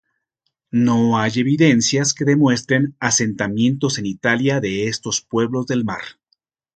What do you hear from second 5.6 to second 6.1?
del mar.